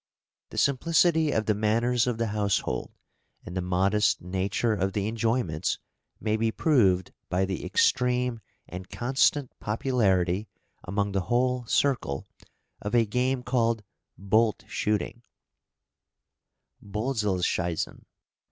[0.49, 2.89] The simplicity of the manners of the household,
[3.45, 5.77] and the modest nature of the enjoyments,
[6.19, 10.47] may be proved by the extreme and constant popularity
[10.83, 12.25] among the whole circle
[12.81, 13.83] of a game called
[14.17, 15.21] "bolt shooting"
[16.83, 18.05] (bölzelschiessen).